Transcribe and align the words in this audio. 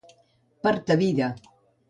Per 0.67 0.73
ta 0.87 0.97
vida. 1.03 1.29